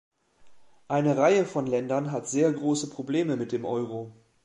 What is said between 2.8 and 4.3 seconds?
Probleme mit dem Euro.